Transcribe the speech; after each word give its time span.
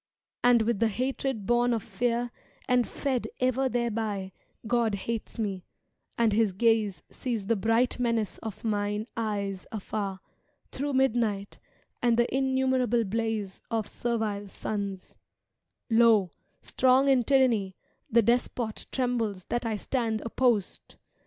And 0.43 0.63
with 0.63 0.79
the 0.79 0.87
hatred 0.87 1.45
bom 1.45 1.73
of 1.75 1.83
fear 1.83 2.31
and 2.67 2.87
fed 2.87 3.27
Ever 3.39 3.69
thereby 3.69 4.31
God 4.65 4.95
hates 4.95 5.37
me, 5.37 5.63
and 6.17 6.33
His 6.33 6.53
ga?e 6.53 6.91
Sees 7.11 7.45
the 7.45 7.55
bright 7.55 7.99
menace 7.99 8.39
of 8.39 8.63
mine 8.63 9.05
eyes 9.15 9.67
afar. 9.71 10.19
Through 10.71 10.93
midnight, 10.93 11.59
and 12.01 12.17
the 12.17 12.35
innumerable 12.35 13.03
blaze 13.03 13.61
Of 13.69 13.85
servile 13.87 14.47
suns: 14.47 15.13
Lo, 15.91 16.31
strong 16.63 17.07
in 17.07 17.23
tyranny. 17.23 17.75
The 18.09 18.23
despot 18.23 18.87
trembles 18.91 19.43
that 19.49 19.67
I 19.67 19.77
stand 19.77 20.23
opposed! 20.25 20.95